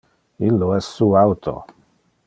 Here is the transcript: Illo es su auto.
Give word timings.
Illo 0.47 0.71
es 0.79 0.83
su 0.85 1.11
auto. 1.15 1.57